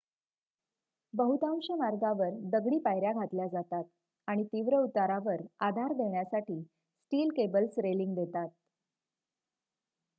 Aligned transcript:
बहुतांश 1.13 1.69
मार्गावर 1.71 2.29
दगडी 2.51 2.77
पायर्‍या 2.79 3.11
घातल्या 3.13 3.45
जातात 3.47 3.83
आणि 4.27 4.43
तीव्र 4.43 4.77
उतारावर 4.77 5.41
आधार 5.59 5.93
देण्यासाठी 5.93 6.61
स्टील 6.61 7.29
केबल्स 7.29 7.77
रेलिंग 7.79 8.15
देतात 8.15 8.49